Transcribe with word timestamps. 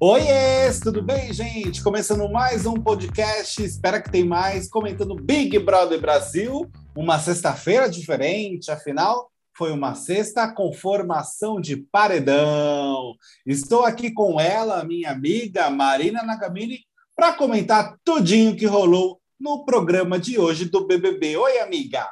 Oiê, 0.00 0.72
tudo 0.82 1.00
bem, 1.00 1.32
gente? 1.32 1.80
Começando 1.80 2.28
mais 2.28 2.66
um 2.66 2.74
podcast, 2.74 3.62
espera 3.62 4.02
que 4.02 4.10
tem 4.10 4.24
mais, 4.24 4.68
comentando 4.68 5.14
Big 5.14 5.56
Brother 5.60 6.00
Brasil, 6.00 6.68
uma 6.96 7.20
sexta-feira 7.20 7.88
diferente, 7.88 8.70
afinal, 8.70 9.30
foi 9.56 9.70
uma 9.70 9.94
sexta 9.94 10.52
com 10.52 10.72
formação 10.72 11.60
de 11.60 11.76
paredão. 11.76 13.14
Estou 13.46 13.84
aqui 13.84 14.10
com 14.10 14.40
ela, 14.40 14.82
minha 14.84 15.12
amiga 15.12 15.70
Marina 15.70 16.24
Nagamini, 16.24 16.80
para 17.14 17.32
comentar 17.34 17.96
tudinho 18.02 18.56
que 18.56 18.66
rolou 18.66 19.20
no 19.38 19.64
programa 19.64 20.18
de 20.18 20.38
hoje 20.38 20.64
do 20.64 20.86
BBB. 20.86 21.36
Oi, 21.36 21.58
amiga! 21.60 22.08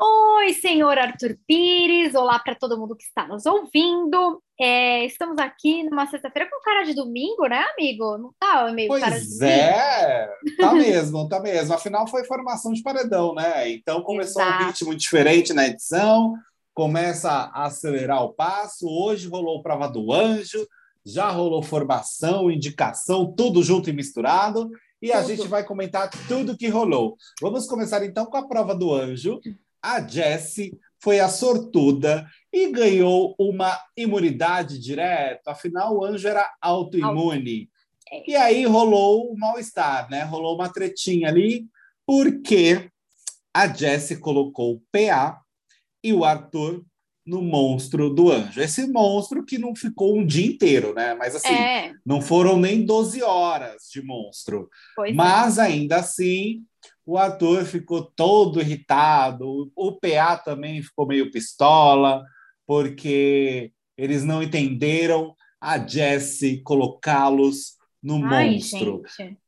Oi, 0.00 0.54
senhor 0.54 0.96
Arthur 0.96 1.36
Pires, 1.44 2.14
olá 2.14 2.38
para 2.38 2.54
todo 2.54 2.78
mundo 2.78 2.94
que 2.94 3.02
está 3.02 3.26
nos 3.26 3.44
ouvindo. 3.46 4.40
É, 4.56 5.04
estamos 5.04 5.36
aqui 5.38 5.82
numa 5.82 6.06
sexta-feira 6.06 6.48
com 6.48 6.60
cara 6.60 6.84
de 6.84 6.94
domingo, 6.94 7.48
né, 7.48 7.64
amigo? 7.74 8.16
Não 8.16 8.32
tá 8.38 8.70
meio 8.70 8.86
pois 8.86 9.02
cara 9.02 9.20
de 9.20 9.44
é, 9.44 10.30
tá 10.56 10.70
mesmo, 10.74 11.28
tá 11.28 11.40
mesmo. 11.40 11.74
Afinal, 11.74 12.06
foi 12.06 12.24
formação 12.24 12.72
de 12.72 12.80
paredão, 12.80 13.34
né? 13.34 13.68
Então 13.72 14.00
começou 14.02 14.40
Exato. 14.40 14.62
um 14.62 14.66
ritmo 14.68 14.94
diferente 14.94 15.52
na 15.52 15.66
edição, 15.66 16.32
começa 16.72 17.28
a 17.28 17.64
acelerar 17.64 18.22
o 18.22 18.32
passo. 18.32 18.86
Hoje 18.88 19.26
rolou 19.26 19.62
prova 19.64 19.88
do 19.88 20.12
anjo, 20.12 20.64
já 21.04 21.28
rolou 21.28 21.60
formação, 21.60 22.52
indicação, 22.52 23.34
tudo 23.36 23.64
junto 23.64 23.90
e 23.90 23.92
misturado. 23.92 24.70
E 25.02 25.08
tudo. 25.08 25.18
a 25.18 25.22
gente 25.24 25.48
vai 25.48 25.64
comentar 25.64 26.08
tudo 26.28 26.56
que 26.56 26.68
rolou. 26.68 27.16
Vamos 27.40 27.66
começar 27.66 28.04
então 28.04 28.26
com 28.26 28.36
a 28.36 28.46
prova 28.46 28.76
do 28.76 28.94
anjo 28.94 29.40
a 29.82 30.00
Jessie 30.00 30.78
foi 31.00 31.20
a 31.20 31.28
sortuda 31.28 32.26
e 32.52 32.70
ganhou 32.70 33.34
uma 33.38 33.78
imunidade 33.96 34.78
direta, 34.78 35.52
afinal 35.52 35.96
o 35.96 36.04
anjo 36.04 36.26
era 36.26 36.50
autoimune. 36.60 37.68
E 38.26 38.34
aí 38.34 38.64
rolou 38.64 39.30
o 39.30 39.38
mal-estar, 39.38 40.10
né? 40.10 40.22
Rolou 40.24 40.54
uma 40.54 40.72
tretinha 40.72 41.28
ali, 41.28 41.66
porque 42.06 42.90
a 43.54 43.66
Jessie 43.68 44.16
colocou 44.16 44.74
o 44.74 44.82
PA 44.90 45.40
e 46.02 46.12
o 46.12 46.24
Arthur 46.24 46.84
no 47.28 47.42
monstro 47.42 48.08
do 48.08 48.32
anjo. 48.32 48.60
Esse 48.60 48.86
monstro 48.86 49.44
que 49.44 49.58
não 49.58 49.76
ficou 49.76 50.18
um 50.18 50.24
dia 50.24 50.46
inteiro, 50.46 50.94
né? 50.94 51.14
Mas 51.14 51.36
assim, 51.36 51.52
é. 51.52 51.92
não 52.04 52.22
foram 52.22 52.58
nem 52.58 52.84
12 52.84 53.22
horas 53.22 53.82
de 53.92 54.02
monstro. 54.02 54.70
Pois 54.96 55.14
Mas 55.14 55.58
é. 55.58 55.62
ainda 55.62 55.96
assim, 55.96 56.64
o 57.08 57.16
ator 57.16 57.64
ficou 57.64 58.02
todo 58.02 58.60
irritado, 58.60 59.72
o 59.74 59.92
PA 59.92 60.36
também 60.36 60.82
ficou 60.82 61.06
meio 61.06 61.30
pistola, 61.30 62.22
porque 62.66 63.72
eles 63.96 64.24
não 64.24 64.42
entenderam 64.42 65.34
a 65.58 65.78
Jessie 65.78 66.60
colocá-los 66.60 67.78
no 68.02 68.22
Ai, 68.26 68.50
monstro. 68.50 69.02
Gente. 69.16 69.38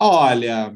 Olha, 0.00 0.74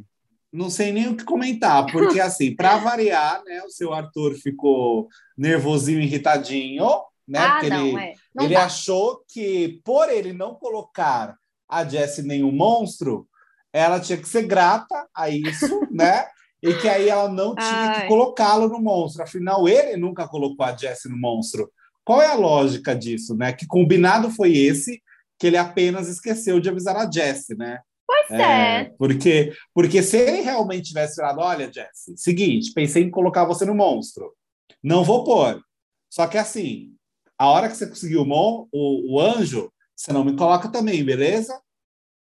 não 0.52 0.68
sei 0.68 0.92
nem 0.92 1.08
o 1.08 1.16
que 1.16 1.24
comentar, 1.24 1.86
porque 1.90 2.20
assim, 2.20 2.54
para 2.54 2.76
variar, 2.76 3.42
né, 3.44 3.62
o 3.62 3.70
seu 3.70 3.94
Arthur 3.94 4.34
ficou 4.34 5.08
nervosinho, 5.38 6.02
irritadinho, 6.02 6.84
né? 7.26 7.38
Ah, 7.38 7.52
porque 7.52 7.70
não, 7.70 7.86
ele, 7.86 7.96
é. 7.96 8.14
ele 8.38 8.54
achou 8.54 9.24
que 9.26 9.80
por 9.82 10.10
ele 10.10 10.34
não 10.34 10.54
colocar 10.54 11.38
a 11.66 11.88
Jessie 11.88 12.22
nenhum 12.22 12.52
monstro, 12.52 13.26
ela 13.75 13.98
tinha 13.98 14.17
que 14.17 14.28
ser 14.28 14.42
grata 14.42 15.08
a 15.12 15.28
isso, 15.28 15.80
né? 15.91 16.25
E 16.62 16.72
que 16.75 16.89
aí 16.89 17.08
ela 17.08 17.28
não 17.28 17.55
tinha 17.55 17.69
Ai. 17.69 18.03
que 18.03 18.08
colocá-lo 18.08 18.69
no 18.69 18.80
monstro. 18.80 19.22
Afinal, 19.22 19.69
ele 19.69 19.97
nunca 19.97 20.28
colocou 20.28 20.64
a 20.64 20.75
Jessie 20.75 21.11
no 21.11 21.19
monstro. 21.19 21.70
Qual 22.05 22.22
é 22.22 22.27
a 22.27 22.34
lógica 22.34 22.95
disso, 22.95 23.34
né? 23.36 23.52
Que 23.52 23.67
combinado 23.67 24.30
foi 24.30 24.56
esse 24.56 25.02
que 25.39 25.48
ele 25.48 25.56
apenas 25.56 26.08
esqueceu 26.08 26.61
de 26.61 26.69
avisar 26.69 26.97
a 26.97 27.11
Jessie, 27.11 27.56
né? 27.56 27.80
Pois 28.06 28.30
é. 28.30 28.42
é. 28.42 28.92
Porque, 28.97 29.52
porque 29.75 30.02
se 30.02 30.18
ele 30.18 30.42
realmente 30.42 30.89
tivesse 30.89 31.17
falado, 31.17 31.40
olha, 31.40 31.70
Jessie, 31.70 32.17
seguinte, 32.17 32.73
pensei 32.73 33.02
em 33.02 33.11
colocar 33.11 33.45
você 33.45 33.64
no 33.64 33.74
monstro. 33.74 34.33
Não 34.83 35.02
vou 35.02 35.24
pôr. 35.24 35.61
Só 36.08 36.27
que 36.29 36.39
assim, 36.39 36.92
a 37.36 37.48
hora 37.48 37.68
que 37.68 37.77
você 37.77 37.86
conseguiu 37.86 38.23
o, 38.23 38.27
mon, 38.27 38.68
o, 38.73 39.17
o 39.17 39.20
anjo, 39.20 39.73
você 39.96 40.13
não 40.13 40.24
me 40.24 40.36
coloca 40.36 40.68
também, 40.68 41.05
beleza? 41.05 41.58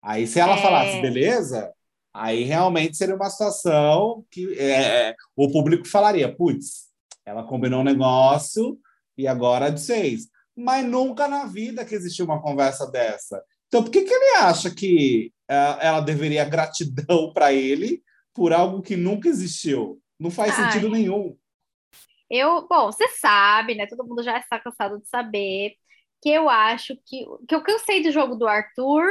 Aí, 0.03 0.27
se 0.27 0.41
ela 0.41 0.57
é... 0.57 0.63
falasse, 0.63 1.01
beleza, 1.01 1.73
aí 2.13 2.43
realmente 2.43 2.97
seria 2.97 3.15
uma 3.15 3.31
situação 3.31 4.25
que 4.31 4.59
é, 4.59 5.11
é 5.11 5.15
o 5.37 5.51
público 5.51 5.87
falaria, 5.87 6.35
putz, 6.35 6.91
ela 7.25 7.45
combinou 7.45 7.81
um 7.81 7.85
negócio 7.85 8.79
e 9.17 9.29
agora 9.29 9.69
é 9.69 9.71
de 9.71 9.81
seis. 9.81 10.29
Mas 10.57 10.85
nunca 10.85 11.29
na 11.29 11.47
vida 11.47 11.85
que 11.85 11.95
existiu 11.95 12.25
uma 12.25 12.43
conversa 12.43 12.91
dessa. 12.91 13.43
Então, 13.69 13.83
por 13.83 13.91
que, 13.91 14.03
que 14.03 14.12
ele 14.12 14.37
acha 14.37 14.71
que 14.71 15.33
uh, 15.51 15.81
ela 15.81 16.01
deveria 16.01 16.45
gratidão 16.45 17.33
para 17.33 17.53
ele 17.53 18.03
por 18.35 18.53
algo 18.53 18.83
que 18.83 18.97
nunca 18.97 19.29
existiu? 19.29 19.99
Não 20.19 20.31
faz 20.31 20.59
Ai. 20.59 20.73
sentido 20.73 20.91
nenhum. 20.91 21.37
Eu, 22.29 22.67
bom, 22.69 22.87
você 22.87 23.09
sabe, 23.09 23.75
né? 23.75 23.87
Todo 23.87 24.07
mundo 24.07 24.23
já 24.23 24.39
está 24.39 24.59
cansado 24.59 24.99
de 24.99 25.09
saber 25.09 25.75
que 26.23 26.29
eu 26.29 26.49
acho 26.49 26.97
que 27.05 27.25
que 27.49 27.55
eu 27.55 27.62
cansei 27.62 28.03
do 28.03 28.12
jogo 28.12 28.37
do 28.37 28.47
Arthur 28.47 29.05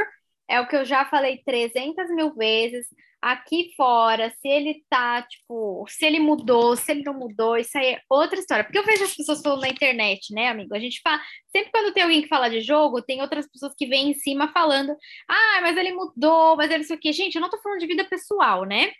é 0.52 0.60
o 0.60 0.68
que 0.68 0.76
eu 0.76 0.84
já 0.84 1.06
falei 1.06 1.42
300 1.44 2.14
mil 2.14 2.34
vezes. 2.34 2.86
Aqui 3.22 3.72
fora, 3.76 4.30
se 4.30 4.48
ele 4.48 4.84
tá, 4.90 5.22
tipo, 5.22 5.86
se 5.88 6.04
ele 6.04 6.18
mudou, 6.18 6.76
se 6.76 6.90
ele 6.90 7.04
não 7.04 7.14
mudou, 7.14 7.56
isso 7.56 7.78
aí 7.78 7.94
é 7.94 8.02
outra 8.10 8.38
história. 8.38 8.64
Porque 8.64 8.78
eu 8.78 8.84
vejo 8.84 9.04
as 9.04 9.14
pessoas 9.14 9.40
falando 9.40 9.60
na 9.62 9.68
internet, 9.68 10.34
né, 10.34 10.48
amigo? 10.48 10.74
A 10.74 10.78
gente 10.78 11.00
fala, 11.00 11.22
sempre 11.50 11.70
quando 11.70 11.94
tem 11.94 12.02
alguém 12.02 12.20
que 12.20 12.28
fala 12.28 12.50
de 12.50 12.60
jogo, 12.60 13.00
tem 13.00 13.22
outras 13.22 13.48
pessoas 13.48 13.72
que 13.78 13.86
vêm 13.86 14.10
em 14.10 14.14
cima 14.14 14.52
falando, 14.52 14.94
ah, 15.28 15.60
mas 15.62 15.76
ele 15.76 15.92
mudou, 15.92 16.56
mas 16.56 16.70
ele 16.70 16.82
isso 16.82 16.92
aqui. 16.92 17.12
Gente, 17.12 17.36
eu 17.36 17.40
não 17.40 17.48
tô 17.48 17.58
falando 17.62 17.78
de 17.78 17.86
vida 17.86 18.04
pessoal, 18.04 18.64
né? 18.64 18.90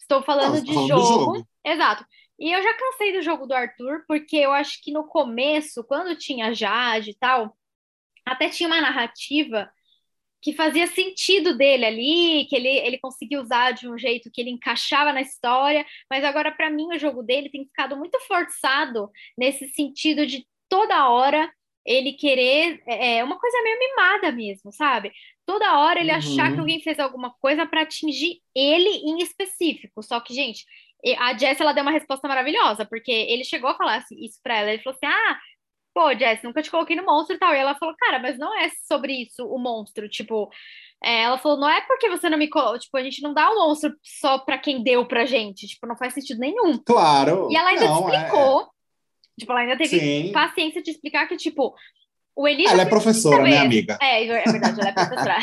Estou 0.00 0.22
falando 0.22 0.54
não, 0.54 0.62
de 0.62 0.72
falando 0.72 0.88
jogo. 0.88 1.04
jogo. 1.04 1.48
Exato. 1.64 2.04
E 2.40 2.50
eu 2.50 2.62
já 2.62 2.74
cansei 2.74 3.12
do 3.12 3.22
jogo 3.22 3.46
do 3.46 3.54
Arthur, 3.54 4.02
porque 4.08 4.36
eu 4.36 4.52
acho 4.52 4.82
que 4.82 4.90
no 4.92 5.04
começo, 5.06 5.84
quando 5.84 6.16
tinha 6.16 6.54
Jade 6.54 7.10
e 7.10 7.18
tal, 7.18 7.54
até 8.24 8.48
tinha 8.48 8.66
uma 8.66 8.80
narrativa 8.80 9.70
que 10.40 10.52
fazia 10.52 10.86
sentido 10.86 11.56
dele 11.56 11.84
ali, 11.84 12.46
que 12.48 12.56
ele, 12.56 12.68
ele 12.68 12.98
conseguia 12.98 13.40
usar 13.40 13.72
de 13.72 13.88
um 13.88 13.98
jeito 13.98 14.30
que 14.32 14.40
ele 14.40 14.50
encaixava 14.50 15.12
na 15.12 15.20
história, 15.20 15.84
mas 16.10 16.24
agora, 16.24 16.52
para 16.52 16.70
mim, 16.70 16.88
o 16.94 16.98
jogo 16.98 17.22
dele 17.22 17.50
tem 17.50 17.64
ficado 17.64 17.96
muito 17.96 18.18
forçado 18.20 19.10
nesse 19.36 19.68
sentido 19.68 20.26
de 20.26 20.46
toda 20.68 21.08
hora 21.08 21.50
ele 21.84 22.12
querer. 22.12 22.80
É, 22.86 23.18
é 23.18 23.24
uma 23.24 23.38
coisa 23.38 23.62
meio 23.62 23.78
mimada 23.78 24.30
mesmo, 24.30 24.70
sabe? 24.72 25.12
Toda 25.46 25.78
hora 25.78 26.00
ele 26.00 26.12
uhum. 26.12 26.18
achar 26.18 26.48
que 26.48 26.54
uhum. 26.54 26.60
alguém 26.60 26.80
fez 26.80 26.98
alguma 26.98 27.34
coisa 27.40 27.66
para 27.66 27.82
atingir 27.82 28.40
ele 28.54 28.90
em 28.90 29.18
específico. 29.22 30.02
Só 30.02 30.20
que, 30.20 30.34
gente, 30.34 30.64
a 31.18 31.36
Jess 31.36 31.60
ela 31.60 31.72
deu 31.72 31.82
uma 31.82 31.92
resposta 31.92 32.28
maravilhosa, 32.28 32.84
porque 32.84 33.10
ele 33.10 33.44
chegou 33.44 33.70
a 33.70 33.76
falar 33.76 34.04
isso 34.12 34.38
para 34.42 34.58
ela. 34.58 34.70
Ele 34.70 34.82
falou 34.82 34.96
assim: 34.96 35.06
ah 35.06 35.38
pô, 35.98 36.16
Jess, 36.16 36.40
nunca 36.44 36.62
te 36.62 36.70
coloquei 36.70 36.94
no 36.94 37.04
monstro 37.04 37.34
e 37.34 37.38
tal. 37.40 37.52
E 37.52 37.58
ela 37.58 37.74
falou, 37.74 37.92
cara, 37.98 38.20
mas 38.20 38.38
não 38.38 38.56
é 38.56 38.70
sobre 38.86 39.14
isso 39.14 39.44
o 39.44 39.58
monstro. 39.58 40.08
Tipo, 40.08 40.48
é, 41.02 41.22
ela 41.22 41.38
falou, 41.38 41.58
não 41.58 41.68
é 41.68 41.80
porque 41.80 42.08
você 42.08 42.30
não 42.30 42.38
me 42.38 42.48
colocou. 42.48 42.78
Tipo, 42.78 42.96
a 42.96 43.02
gente 43.02 43.20
não 43.20 43.34
dá 43.34 43.50
o 43.50 43.54
um 43.54 43.66
monstro 43.66 43.92
só 44.00 44.38
pra 44.38 44.56
quem 44.58 44.80
deu 44.80 45.04
pra 45.08 45.26
gente. 45.26 45.66
Tipo, 45.66 45.88
não 45.88 45.96
faz 45.96 46.14
sentido 46.14 46.38
nenhum. 46.38 46.78
Claro. 46.78 47.48
E 47.50 47.56
ela 47.56 47.70
ainda 47.70 47.86
não, 47.86 48.08
explicou. 48.08 48.62
É... 48.62 48.66
Tipo, 49.40 49.52
ela 49.52 49.60
ainda 49.62 49.76
teve 49.76 49.98
Sim. 49.98 50.32
paciência 50.32 50.80
de 50.80 50.92
explicar 50.92 51.26
que, 51.26 51.36
tipo, 51.36 51.74
o 52.38 52.46
Eli 52.46 52.66
ela 52.66 52.82
é 52.82 52.86
professora, 52.86 53.42
né, 53.42 53.58
amiga? 53.58 53.98
É, 54.00 54.24
é 54.24 54.44
verdade, 54.44 54.80
ela 54.80 54.90
é 54.90 54.92
professora. 54.92 55.36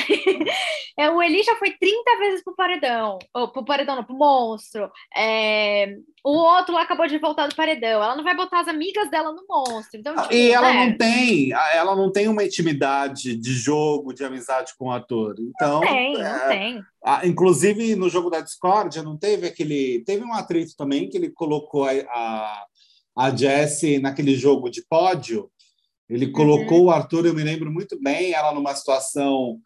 é, 0.98 1.10
o 1.10 1.22
Eli 1.22 1.44
já 1.44 1.54
foi 1.58 1.72
30 1.72 2.18
vezes 2.20 2.42
pro 2.42 2.56
paredão, 2.56 3.20
ou 3.34 3.52
pro 3.52 3.66
paredão, 3.66 3.98
não, 3.98 4.04
pro 4.06 4.16
monstro. 4.16 4.90
É, 5.14 5.94
o 6.24 6.32
outro 6.32 6.74
lá 6.74 6.84
acabou 6.84 7.06
de 7.06 7.18
voltar 7.18 7.48
do 7.48 7.56
paredão. 7.56 8.02
Ela 8.02 8.16
não 8.16 8.24
vai 8.24 8.34
botar 8.34 8.62
as 8.62 8.70
amigas 8.70 9.12
dela 9.12 9.34
no 9.34 9.44
monstro. 9.46 10.00
Então, 10.00 10.16
tipo, 10.16 10.34
e 10.34 10.52
ela 10.54 10.74
é. 10.74 10.86
não 10.86 10.98
tem, 10.98 11.52
ela 11.52 11.98
não 11.98 12.10
tem 12.10 12.30
uma 12.30 12.46
intimidade 12.46 13.36
de 13.36 13.52
jogo, 13.52 14.14
de 14.14 14.24
amizade 14.24 14.72
com 14.80 14.86
o 14.86 14.92
ator. 14.92 15.36
Então, 15.38 15.82
não 15.82 15.88
tem, 15.88 16.16
é, 16.16 16.32
não 16.32 16.48
tem. 16.48 16.82
A, 17.04 17.28
inclusive, 17.28 17.94
no 17.98 18.08
jogo 18.08 18.30
da 18.30 18.40
Discord, 18.40 19.02
não 19.02 19.18
teve 19.18 19.48
aquele. 19.48 20.02
Teve 20.06 20.24
um 20.24 20.34
atrito 20.34 20.78
também 20.78 21.10
que 21.10 21.18
ele 21.18 21.30
colocou 21.30 21.84
a, 21.84 21.92
a, 21.92 22.66
a 23.18 23.36
Jessie 23.36 24.00
naquele 24.00 24.34
jogo 24.36 24.70
de 24.70 24.82
pódio 24.88 25.52
ele 26.10 26.32
colocou 26.32 26.82
uhum. 26.82 26.86
o 26.86 26.92
Arthur, 26.92 27.26
eu 27.26 27.34
me 27.34 27.44
lembro 27.44 27.72
muito 27.72 28.00
bem, 28.02 28.34
ela 28.34 28.54
numa 28.54 28.76
situação 28.76 29.60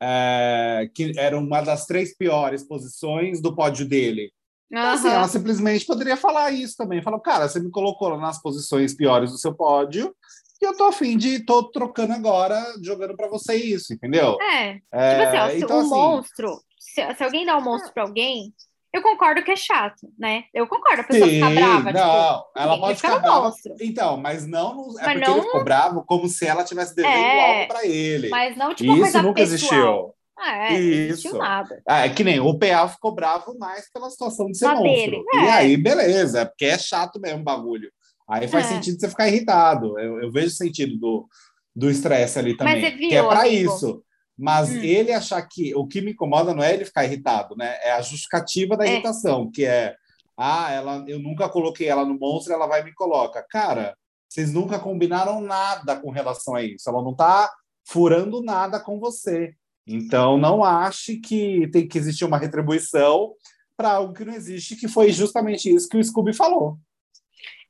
é, 0.00 0.90
que 0.94 1.12
era 1.16 1.38
uma 1.38 1.60
das 1.62 1.86
três 1.86 2.16
piores 2.16 2.66
posições 2.66 3.40
do 3.40 3.54
pódio 3.54 3.88
dele. 3.88 4.30
Uhum. 4.70 4.80
Assim, 4.80 5.08
ela 5.08 5.28
simplesmente 5.28 5.86
poderia 5.86 6.16
falar 6.16 6.50
isso 6.50 6.74
também. 6.76 7.02
Falou, 7.02 7.20
cara, 7.20 7.48
você 7.48 7.60
me 7.60 7.70
colocou 7.70 8.18
nas 8.18 8.40
posições 8.40 8.94
piores 8.94 9.30
do 9.30 9.38
seu 9.38 9.54
pódio 9.54 10.14
e 10.60 10.64
eu 10.64 10.76
tô 10.76 10.84
afim 10.84 11.16
de 11.16 11.44
tô 11.44 11.64
trocando 11.70 12.12
agora, 12.12 12.62
jogando 12.82 13.16
para 13.16 13.28
você 13.28 13.54
isso, 13.54 13.92
entendeu? 13.92 14.36
É. 14.40 14.80
é 14.92 15.10
tipo 15.10 15.22
assim, 15.22 15.36
ó, 15.36 15.64
então, 15.64 15.76
o 15.76 15.80
assim, 15.80 15.90
monstro, 15.90 16.60
se, 16.78 17.14
se, 17.14 17.24
alguém 17.24 17.44
dá 17.44 17.58
um 17.58 17.62
monstro 17.62 17.92
para 17.92 18.04
alguém, 18.04 18.52
eu 18.92 19.02
concordo 19.02 19.42
que 19.42 19.50
é 19.50 19.56
chato, 19.56 20.08
né? 20.18 20.44
Eu 20.54 20.66
concordo, 20.66 21.02
a 21.02 21.04
pessoa 21.04 21.28
Sim, 21.28 21.34
ficar 21.34 21.50
brava. 21.50 21.92
Não, 21.92 22.36
tipo, 22.36 22.50
ela 22.56 22.78
pode 22.78 22.96
ficar 22.96 23.18
brava. 23.18 23.54
Então, 23.80 24.16
mas 24.16 24.46
não. 24.46 24.74
No, 24.74 24.98
é 24.98 25.04
mas 25.04 25.12
porque 25.12 25.30
não... 25.30 25.36
ele 25.36 25.46
ficou 25.46 25.64
bravo 25.64 26.04
como 26.04 26.28
se 26.28 26.46
ela 26.46 26.64
tivesse 26.64 26.94
devendo 26.94 27.14
é, 27.14 27.60
algo 27.60 27.68
para 27.68 27.86
ele. 27.86 28.28
Mas 28.28 28.56
não, 28.56 28.74
tipo, 28.74 28.92
Isso 28.96 29.22
nunca 29.22 29.34
pessoal. 29.34 29.42
existiu. 29.42 30.14
Ah, 30.38 30.72
é, 30.72 30.78
Isso. 30.78 31.38
nada. 31.38 31.82
Ah, 31.88 32.04
é 32.04 32.10
que 32.10 32.22
nem 32.22 32.40
o 32.40 32.58
PA 32.58 32.88
ficou 32.88 33.14
bravo 33.14 33.56
mais 33.58 33.90
pela 33.90 34.10
situação 34.10 34.46
de 34.46 34.58
ser 34.58 34.68
monstro. 34.68 34.82
Dele. 34.82 35.22
E 35.34 35.36
é. 35.38 35.50
aí, 35.50 35.76
beleza, 35.76 36.44
porque 36.44 36.66
é 36.66 36.78
chato 36.78 37.18
mesmo 37.18 37.40
o 37.40 37.44
bagulho. 37.44 37.90
Aí 38.28 38.46
faz 38.48 38.66
é. 38.66 38.74
sentido 38.74 39.00
você 39.00 39.08
ficar 39.08 39.28
irritado. 39.28 39.98
Eu, 39.98 40.20
eu 40.20 40.30
vejo 40.30 40.50
sentido 40.50 40.98
do 40.98 41.28
do 41.76 41.90
estresse 41.90 42.38
ali 42.38 42.56
também. 42.56 42.80
Mas 42.80 42.94
viu, 42.94 43.08
que 43.10 43.14
é 43.14 43.22
para 43.22 43.46
isso. 43.46 44.02
Mas 44.38 44.70
hum. 44.70 44.82
ele 44.82 45.12
achar 45.12 45.40
que 45.42 45.74
o 45.74 45.86
que 45.86 46.00
me 46.00 46.12
incomoda 46.12 46.54
não 46.54 46.62
é 46.62 46.74
ele 46.74 46.84
ficar 46.84 47.04
irritado, 47.04 47.56
né? 47.56 47.78
É 47.82 47.92
a 47.92 48.02
justificativa 48.02 48.76
da 48.76 48.86
é. 48.86 48.92
irritação, 48.92 49.50
que 49.50 49.64
é 49.64 49.96
ah, 50.36 50.70
ela, 50.70 51.04
eu 51.08 51.18
nunca 51.18 51.48
coloquei 51.48 51.88
ela 51.88 52.04
no 52.04 52.18
monstro, 52.18 52.52
ela 52.52 52.66
vai 52.66 52.82
e 52.82 52.84
me 52.84 52.92
coloca. 52.92 53.42
Cara, 53.48 53.96
vocês 54.28 54.52
nunca 54.52 54.78
combinaram 54.78 55.40
nada 55.40 55.96
com 55.96 56.10
relação 56.10 56.54
a 56.54 56.62
isso. 56.62 56.90
Ela 56.90 57.02
não 57.02 57.12
está 57.12 57.50
furando 57.86 58.42
nada 58.42 58.78
com 58.78 59.00
você. 59.00 59.54
Então, 59.86 60.36
não 60.36 60.62
ache 60.62 61.16
que 61.16 61.68
tem 61.68 61.88
que 61.88 61.96
existir 61.96 62.24
uma 62.24 62.38
retribuição 62.38 63.34
para 63.76 63.92
algo 63.92 64.12
que 64.12 64.24
não 64.24 64.34
existe, 64.34 64.76
que 64.76 64.88
foi 64.88 65.12
justamente 65.12 65.72
isso 65.72 65.88
que 65.88 65.96
o 65.96 66.04
Scooby 66.04 66.34
falou. 66.34 66.78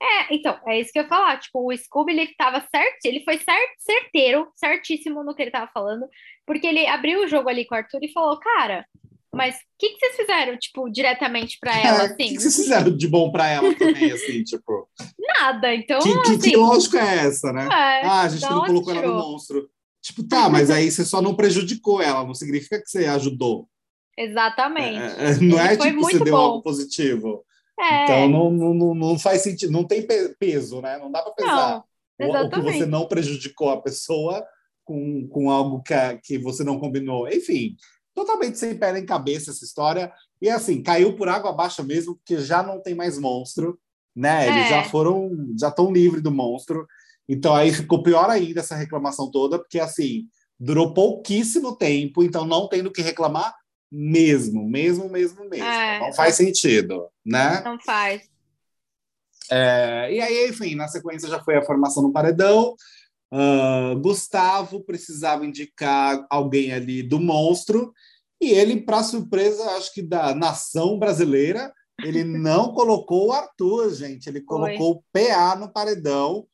É, 0.00 0.34
então, 0.34 0.58
é 0.66 0.80
isso 0.80 0.92
que 0.92 0.98
eu 0.98 1.02
ia 1.02 1.08
falar. 1.08 1.38
Tipo, 1.38 1.70
o 1.70 1.76
Scooby, 1.76 2.12
ele 2.12 2.34
tava 2.36 2.60
certo, 2.70 3.04
ele 3.04 3.22
foi 3.24 3.38
certo, 3.38 3.74
certeiro, 3.78 4.50
certíssimo 4.54 5.22
no 5.22 5.34
que 5.34 5.42
ele 5.42 5.50
tava 5.50 5.70
falando, 5.72 6.06
porque 6.46 6.66
ele 6.66 6.86
abriu 6.86 7.24
o 7.24 7.28
jogo 7.28 7.48
ali 7.48 7.66
com 7.66 7.74
o 7.74 7.78
Arthur 7.78 8.00
e 8.02 8.12
falou, 8.12 8.38
cara, 8.38 8.86
mas 9.34 9.56
o 9.56 9.58
que, 9.78 9.90
que 9.90 9.98
vocês 9.98 10.16
fizeram, 10.16 10.56
tipo, 10.56 10.88
diretamente 10.88 11.58
para 11.60 11.76
ela, 11.76 12.04
assim? 12.04 12.14
O 12.14 12.16
que, 12.16 12.28
que, 12.28 12.40
vocês 12.40 12.56
fizeram 12.56 12.96
de 12.96 13.08
bom 13.08 13.30
para 13.30 13.48
ela 13.48 13.74
também, 13.74 14.10
assim, 14.12 14.42
tipo? 14.44 14.88
Nada, 15.18 15.74
então, 15.74 15.98
que, 16.00 16.10
assim... 16.10 16.38
Que, 16.38 16.56
lógica 16.56 16.98
é 16.98 17.26
essa, 17.26 17.52
né? 17.52 17.64
É, 17.64 18.06
ah, 18.06 18.22
a 18.22 18.28
gente 18.28 18.48
não 18.48 18.64
colocou 18.64 18.94
ela 18.94 19.06
no 19.06 19.14
monstro. 19.14 19.68
Tipo, 20.00 20.26
tá, 20.26 20.48
mas 20.48 20.70
aí 20.70 20.90
você 20.90 21.04
só 21.04 21.20
não 21.20 21.34
prejudicou 21.34 22.00
ela, 22.00 22.24
não 22.24 22.34
significa 22.34 22.80
que 22.80 22.88
você 22.88 23.06
ajudou. 23.06 23.68
Exatamente. 24.16 25.20
É, 25.20 25.30
é 25.32 25.38
não 25.40 25.60
é 25.60 25.76
tipo 25.76 26.00
você 26.00 26.18
deu 26.20 26.32
bom. 26.32 26.40
algo 26.40 26.62
positivo. 26.62 27.44
É. 27.78 28.04
Então 28.04 28.28
não, 28.28 28.50
não, 28.50 28.94
não 28.94 29.18
faz 29.18 29.42
sentido, 29.42 29.70
não 29.72 29.84
tem 29.84 30.06
peso, 30.38 30.80
né? 30.80 30.96
Não 30.96 31.10
dá 31.10 31.20
para 31.20 31.32
pesar 31.32 31.84
não, 32.18 32.28
o, 32.28 32.46
o, 32.46 32.50
que 32.50 32.60
você 32.60 32.86
não 32.86 33.06
prejudicou 33.06 33.70
a 33.70 33.80
pessoa 33.80 34.46
com, 34.86 35.26
com 35.28 35.50
algo 35.50 35.82
que, 35.82 35.94
que 36.22 36.38
você 36.38 36.64
não 36.64 36.78
combinou. 36.78 37.28
Enfim, 37.28 37.76
totalmente 38.14 38.56
sem 38.58 38.78
pé 38.78 38.92
nem 38.92 39.04
cabeça 39.04 39.50
essa 39.50 39.64
história. 39.64 40.10
E 40.40 40.48
assim, 40.48 40.82
caiu 40.82 41.14
por 41.14 41.28
água 41.28 41.50
abaixo 41.50 41.84
mesmo, 41.84 42.14
porque 42.16 42.38
já 42.38 42.62
não 42.62 42.80
tem 42.80 42.94
mais 42.94 43.18
monstro, 43.18 43.78
né? 44.14 44.48
Eles 44.48 44.66
é. 44.66 44.68
já 44.70 44.84
foram, 44.84 45.30
já 45.58 45.68
estão 45.68 45.92
livres 45.92 46.22
do 46.22 46.30
monstro. 46.30 46.86
Então 47.28 47.54
aí 47.54 47.72
ficou 47.72 48.02
pior 48.02 48.30
ainda 48.30 48.60
essa 48.60 48.76
reclamação 48.76 49.30
toda, 49.30 49.58
porque 49.58 49.80
assim, 49.80 50.28
durou 50.58 50.94
pouquíssimo 50.94 51.76
tempo, 51.76 52.22
então 52.22 52.46
não 52.46 52.68
tem 52.68 52.82
do 52.82 52.92
que 52.92 53.02
reclamar 53.02 53.54
mesmo, 53.90 54.68
mesmo, 54.68 55.08
mesmo, 55.10 55.48
mesmo. 55.48 55.66
É, 55.66 55.98
não 55.98 56.12
faz 56.12 56.36
sentido, 56.36 57.08
né? 57.24 57.60
Não 57.64 57.78
faz. 57.80 58.22
É, 59.50 60.12
e 60.12 60.20
aí, 60.20 60.48
enfim, 60.48 60.74
na 60.74 60.88
sequência 60.88 61.28
já 61.28 61.42
foi 61.42 61.56
a 61.56 61.64
formação 61.64 62.02
no 62.02 62.12
paredão. 62.12 62.74
Uh, 63.32 63.98
Gustavo 64.00 64.84
precisava 64.84 65.44
indicar 65.44 66.24
alguém 66.30 66.72
ali 66.72 67.02
do 67.02 67.18
monstro 67.18 67.92
e 68.40 68.50
ele, 68.50 68.80
para 68.80 69.02
surpresa, 69.02 69.64
acho 69.72 69.92
que 69.92 70.02
da 70.02 70.34
nação 70.34 70.98
brasileira, 70.98 71.72
ele 72.02 72.22
não 72.24 72.72
colocou 72.72 73.28
o 73.28 73.32
Arthur, 73.32 73.94
gente. 73.94 74.28
Ele 74.28 74.40
colocou 74.40 74.92
o 74.92 75.04
PA 75.12 75.56
no 75.56 75.72
paredão 75.72 76.46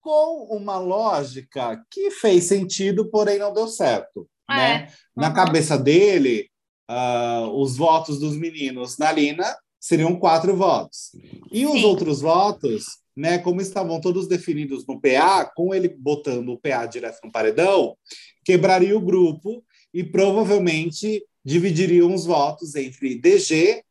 com 0.00 0.56
uma 0.56 0.78
lógica 0.78 1.82
que 1.90 2.10
fez 2.10 2.44
sentido, 2.44 3.10
porém 3.10 3.38
não 3.38 3.52
deu 3.52 3.68
certo. 3.68 4.28
É. 4.48 4.54
Né? 4.54 4.92
Na 5.14 5.28
uhum. 5.28 5.34
cabeça 5.34 5.76
dele, 5.76 6.48
uh, 6.88 7.50
os 7.60 7.76
votos 7.76 8.18
dos 8.18 8.36
meninos 8.36 8.96
na 8.98 9.10
Lina 9.10 9.56
seriam 9.80 10.16
quatro 10.16 10.56
votos. 10.56 11.10
E 11.50 11.66
os 11.66 11.72
Sim. 11.72 11.84
outros 11.84 12.20
votos, 12.20 12.98
né, 13.16 13.38
como 13.38 13.60
estavam 13.60 14.00
todos 14.00 14.28
definidos 14.28 14.86
no 14.86 15.00
PA, 15.00 15.50
com 15.56 15.74
ele 15.74 15.88
botando 15.88 16.50
o 16.50 16.58
PA 16.58 16.84
direto 16.86 17.20
no 17.24 17.32
paredão, 17.32 17.96
quebraria 18.44 18.96
o 18.96 19.00
grupo 19.00 19.64
e 19.92 20.04
provavelmente 20.04 21.24
dividiriam 21.44 22.12
os 22.12 22.26
votos 22.26 22.74
entre 22.74 23.18
DG 23.18 23.82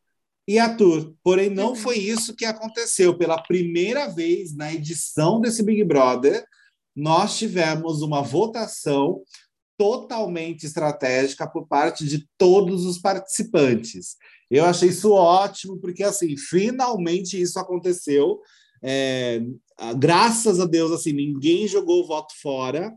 e 0.47 0.59
Arthur. 0.59 1.15
Porém, 1.23 1.49
não 1.49 1.69
uhum. 1.69 1.75
foi 1.75 1.97
isso 1.97 2.35
que 2.35 2.45
aconteceu. 2.45 3.17
Pela 3.17 3.41
primeira 3.41 4.07
vez 4.07 4.55
na 4.55 4.71
edição 4.71 5.41
desse 5.41 5.63
Big 5.63 5.83
Brother, 5.83 6.45
nós 6.95 7.37
tivemos 7.37 8.01
uma 8.01 8.21
votação 8.21 9.23
totalmente 9.77 10.65
estratégica 10.65 11.47
por 11.47 11.67
parte 11.67 12.05
de 12.05 12.27
todos 12.37 12.85
os 12.85 12.97
participantes. 12.97 14.15
Eu 14.49 14.65
achei 14.65 14.89
isso 14.89 15.11
ótimo, 15.11 15.77
porque 15.79 16.03
assim, 16.03 16.37
finalmente 16.37 17.41
isso 17.41 17.59
aconteceu. 17.59 18.39
É, 18.87 19.41
graças 19.97 20.59
a 20.59 20.65
Deus, 20.65 20.91
assim, 20.91 21.11
ninguém 21.11 21.67
jogou 21.67 22.03
o 22.03 22.07
voto 22.07 22.33
fora. 22.39 22.93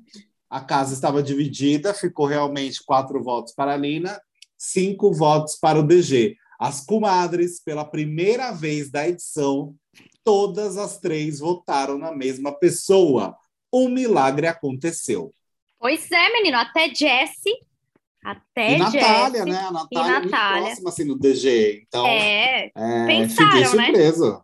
A 0.51 0.61
casa 0.61 0.93
estava 0.93 1.23
dividida, 1.23 1.95
ficou 1.95 2.27
realmente 2.27 2.85
quatro 2.85 3.23
votos 3.23 3.55
para 3.55 3.73
a 3.73 3.77
Lina, 3.77 4.21
cinco 4.57 5.13
votos 5.13 5.57
para 5.57 5.79
o 5.79 5.83
DG. 5.83 6.37
As 6.61 6.85
comadres, 6.85 7.63
pela 7.63 7.85
primeira 7.85 8.51
vez 8.53 8.91
da 8.91 9.09
edição, 9.09 9.75
todas 10.23 10.77
as 10.77 10.99
três 10.99 11.39
votaram 11.39 11.97
na 11.97 12.13
mesma 12.13 12.53
pessoa. 12.53 13.35
Um 13.73 13.89
milagre 13.89 14.47
aconteceu. 14.47 15.33
Pois 15.79 16.11
é, 16.11 16.33
menino, 16.33 16.59
até 16.59 16.93
Jesse. 16.95 17.55
Até 18.23 18.75
e 18.75 18.79
Natália, 18.79 19.45
né? 19.45 19.59
A 19.59 19.71
Natália, 19.71 19.89
e 19.89 19.95
Natália. 19.95 20.21
muito 20.21 20.65
próxima, 20.65 20.91
assim, 20.91 21.05
no 21.05 21.19
DG. 21.19 21.85
Então, 21.87 22.05
é, 22.05 22.71
é 22.75 23.07
pensaram, 23.07 23.51
fiquei 23.53 23.61
né? 23.61 23.87
surpresa. 23.87 24.33
Né? 24.33 24.41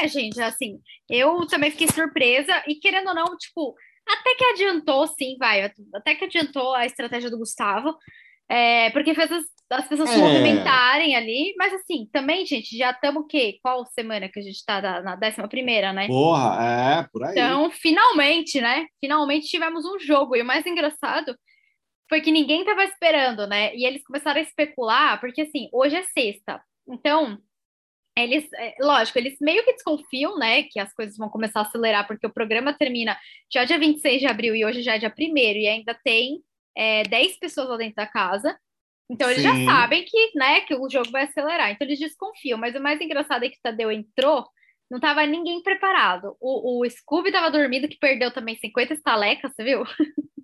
É, 0.00 0.08
gente, 0.08 0.40
assim, 0.40 0.80
eu 1.08 1.46
também 1.46 1.70
fiquei 1.70 1.88
surpresa 1.88 2.62
e 2.66 2.74
querendo 2.76 3.08
ou 3.08 3.14
não, 3.14 3.36
tipo, 3.36 3.74
até 4.06 4.34
que 4.34 4.44
adiantou, 4.44 5.06
sim, 5.06 5.36
vai, 5.38 5.72
até 5.94 6.14
que 6.14 6.24
adiantou 6.24 6.74
a 6.74 6.86
estratégia 6.86 7.30
do 7.30 7.38
Gustavo, 7.38 7.96
é, 8.48 8.90
porque 8.90 9.14
fez 9.14 9.32
as, 9.32 9.44
as 9.70 9.88
pessoas 9.88 10.10
é. 10.10 10.14
se 10.14 10.18
movimentarem 10.18 11.16
ali, 11.16 11.54
mas 11.56 11.72
assim, 11.72 12.08
também, 12.12 12.44
gente, 12.44 12.76
já 12.76 12.90
estamos 12.90 13.22
o 13.22 13.26
quê? 13.26 13.58
Qual 13.62 13.86
semana 13.86 14.28
que 14.28 14.38
a 14.38 14.42
gente 14.42 14.56
está 14.56 14.80
na, 14.80 15.00
na 15.00 15.16
décima 15.16 15.48
primeira, 15.48 15.92
né? 15.92 16.06
Porra, 16.06 16.62
é, 16.62 17.08
por 17.10 17.24
aí. 17.24 17.32
Então, 17.32 17.70
finalmente, 17.70 18.60
né? 18.60 18.86
Finalmente 19.00 19.48
tivemos 19.48 19.84
um 19.86 19.98
jogo, 19.98 20.36
e 20.36 20.42
o 20.42 20.44
mais 20.44 20.66
engraçado 20.66 21.34
foi 22.08 22.20
que 22.20 22.30
ninguém 22.30 22.60
estava 22.60 22.84
esperando, 22.84 23.46
né? 23.46 23.74
E 23.74 23.86
eles 23.86 24.04
começaram 24.04 24.38
a 24.38 24.42
especular, 24.42 25.18
porque 25.20 25.42
assim, 25.42 25.68
hoje 25.72 25.96
é 25.96 26.02
sexta, 26.02 26.60
então 26.86 27.38
eles, 28.16 28.48
é, 28.54 28.74
lógico, 28.80 29.18
eles 29.18 29.36
meio 29.40 29.64
que 29.64 29.72
desconfiam, 29.72 30.38
né, 30.38 30.62
que 30.64 30.78
as 30.78 30.92
coisas 30.94 31.16
vão 31.16 31.28
começar 31.28 31.60
a 31.60 31.62
acelerar, 31.62 32.06
porque 32.06 32.26
o 32.26 32.32
programa 32.32 32.72
termina 32.72 33.16
já 33.52 33.64
dia 33.64 33.78
26 33.78 34.20
de 34.20 34.26
abril 34.26 34.54
e 34.54 34.64
hoje 34.64 34.82
já 34.82 34.94
é 34.94 34.98
dia 34.98 35.12
1 35.16 35.36
e 35.36 35.66
ainda 35.66 35.98
tem 36.04 36.42
é, 36.76 37.02
10 37.04 37.38
pessoas 37.38 37.68
lá 37.68 37.76
dentro 37.76 37.96
da 37.96 38.06
casa. 38.06 38.56
Então 39.10 39.30
eles 39.30 39.42
Sim. 39.42 39.48
já 39.48 39.72
sabem 39.72 40.04
que, 40.04 40.30
né, 40.34 40.60
que 40.62 40.74
o 40.74 40.88
jogo 40.88 41.10
vai 41.10 41.24
acelerar. 41.24 41.70
Então 41.70 41.86
eles 41.86 41.98
desconfiam. 41.98 42.58
Mas 42.58 42.74
o 42.74 42.80
mais 42.80 43.00
engraçado 43.00 43.44
é 43.44 43.48
que 43.48 43.58
o 43.58 43.62
Tadeu 43.62 43.90
entrou, 43.90 44.46
não 44.90 44.98
tava 44.98 45.26
ninguém 45.26 45.62
preparado. 45.62 46.36
O, 46.40 46.80
o 46.80 46.90
Scooby 46.90 47.30
tava 47.30 47.50
dormindo, 47.50 47.88
que 47.88 47.98
perdeu 47.98 48.32
também 48.32 48.56
50 48.56 48.94
estalecas, 48.94 49.52
você 49.54 49.64
viu? 49.64 49.84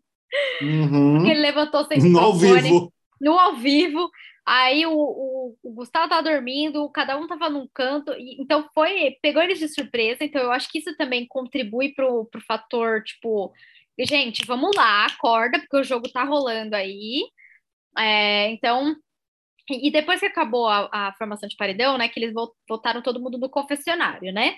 Uhum. 0.62 1.16
Porque 1.16 1.30
ele 1.32 1.40
levantou 1.40 1.84
sem 1.86 1.98
vivo. 2.62 2.92
No 3.20 3.38
ao 3.38 3.56
vivo. 3.56 4.10
Aí 4.46 4.84
o, 4.86 4.92
o, 4.92 5.56
o, 5.62 5.72
Gustavo 5.74 6.08
tava 6.08 6.22
dormindo, 6.22 6.88
cada 6.90 7.16
um 7.16 7.26
tava 7.26 7.48
num 7.48 7.68
canto, 7.72 8.12
e, 8.14 8.40
então 8.40 8.68
foi, 8.74 9.16
pegou 9.22 9.42
eles 9.42 9.58
de 9.58 9.68
surpresa, 9.68 10.24
então 10.24 10.42
eu 10.42 10.50
acho 10.50 10.68
que 10.70 10.78
isso 10.78 10.96
também 10.96 11.26
contribui 11.28 11.92
pro, 11.94 12.24
pro 12.26 12.40
fator, 12.40 13.02
tipo, 13.04 13.52
gente, 13.98 14.44
vamos 14.46 14.74
lá, 14.74 15.06
acorda, 15.06 15.58
porque 15.60 15.76
o 15.76 15.84
jogo 15.84 16.10
tá 16.10 16.24
rolando 16.24 16.74
aí. 16.74 17.28
É, 17.98 18.50
então, 18.50 18.96
e 19.68 19.90
depois 19.90 20.20
que 20.20 20.26
acabou 20.26 20.66
a, 20.68 20.88
a, 20.92 21.12
formação 21.14 21.48
de 21.48 21.56
paredão, 21.56 21.96
né, 21.98 22.08
que 22.08 22.18
eles 22.18 22.34
voltaram 22.68 23.02
todo 23.02 23.20
mundo 23.20 23.38
no 23.38 23.48
confessionário, 23.48 24.32
né? 24.32 24.56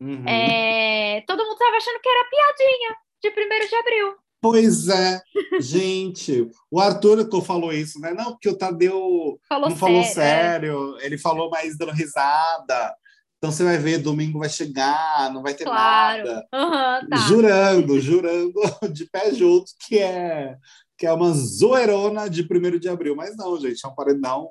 Uhum. 0.00 0.26
É, 0.26 1.22
todo 1.26 1.44
mundo 1.44 1.58
tava 1.58 1.76
achando 1.76 2.00
que 2.00 2.08
era 2.08 2.28
piadinha 2.28 2.96
de 3.22 3.28
1 3.28 3.68
de 3.68 3.74
abril. 3.76 4.16
Pois 4.40 4.88
é, 4.88 5.20
gente, 5.60 6.48
o 6.70 6.80
Arthur 6.80 7.28
falou 7.42 7.72
isso, 7.72 8.00
né? 8.00 8.14
Não, 8.14 8.32
porque 8.32 8.48
o 8.48 8.56
Tadeu 8.56 9.38
falou 9.46 9.68
não 9.68 9.76
falou 9.76 10.02
sério, 10.04 10.96
é. 10.98 11.06
ele 11.06 11.18
falou 11.18 11.50
mais 11.50 11.76
dando 11.76 11.92
risada. 11.92 12.94
Então 13.36 13.50
você 13.50 13.64
vai 13.64 13.78
ver, 13.78 13.98
domingo 13.98 14.38
vai 14.38 14.48
chegar, 14.48 15.32
não 15.32 15.42
vai 15.42 15.54
ter 15.54 15.64
claro. 15.64 16.24
nada. 16.26 16.46
Uhum, 16.54 17.08
tá. 17.08 17.16
Jurando, 17.28 18.00
jurando 18.00 18.52
de 18.92 19.06
pé 19.10 19.32
junto 19.34 19.72
que 19.86 19.98
é 19.98 20.56
que 21.00 21.06
é 21.06 21.12
uma 21.14 21.32
zoeirona 21.32 22.28
de 22.28 22.42
1 22.42 22.78
de 22.78 22.86
abril. 22.90 23.16
Mas 23.16 23.34
não, 23.34 23.58
gente, 23.58 23.80
é 23.82 23.88
um 23.88 23.94
paredão 23.94 24.50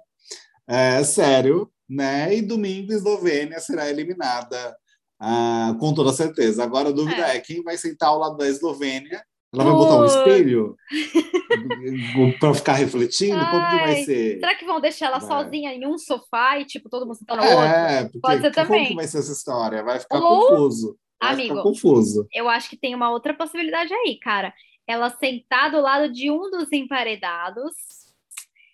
é, 0.67 1.03
sério, 1.03 1.71
né? 1.87 2.35
E 2.35 2.41
domingo, 2.41 2.91
Eslovênia 2.91 3.59
será 3.59 3.87
eliminada 3.87 4.75
ah, 5.19 5.75
com 5.79 5.93
toda 5.93 6.11
certeza. 6.11 6.63
Agora 6.63 6.89
a 6.89 6.91
dúvida 6.91 7.27
é. 7.27 7.37
é. 7.37 7.39
quem 7.39 7.61
vai 7.61 7.77
sentar 7.77 8.09
ao 8.09 8.17
lado 8.17 8.37
da 8.37 8.49
Eslovênia. 8.49 9.23
Ela 9.51 9.63
vai 9.63 9.73
botar 9.73 9.95
um 9.95 10.05
espelho 10.05 10.75
para 12.39 12.53
ficar 12.53 12.73
refletindo? 12.73 13.37
Ai, 13.37 13.49
como 13.49 13.69
que 13.69 13.77
vai 13.77 14.03
ser? 14.03 14.39
Será 14.39 14.55
que 14.55 14.65
vão 14.65 14.79
deixar 14.79 15.07
ela 15.07 15.19
vai. 15.19 15.27
sozinha 15.27 15.73
em 15.73 15.87
um 15.87 15.97
sofá 15.97 16.59
e 16.59 16.65
tipo 16.65 16.87
todo 16.87 17.05
mundo 17.05 17.15
sentando 17.15 17.41
no 17.41 17.47
é, 17.47 18.03
outro? 18.03 18.21
Pode 18.21 18.41
ser 18.41 18.51
também. 18.51 18.77
Como 18.79 18.87
que 18.89 18.95
vai 18.95 19.07
ser 19.07 19.19
essa 19.19 19.31
história? 19.31 19.83
Vai 19.83 19.99
ficar 19.99 20.19
Ou, 20.19 20.49
confuso. 20.49 20.97
Vai 21.19 21.33
amigo, 21.33 21.49
ficar 21.49 21.63
confuso. 21.63 22.27
Eu 22.31 22.47
acho 22.47 22.69
que 22.69 22.77
tem 22.77 22.93
uma 22.93 23.09
outra 23.09 23.33
possibilidade 23.33 23.91
aí, 23.91 24.19
cara. 24.19 24.53
Ela 24.87 25.09
sentar 25.09 25.71
do 25.71 25.81
lado 25.81 26.11
de 26.11 26.29
um 26.29 26.49
dos 26.51 26.71
emparedados. 26.71 27.73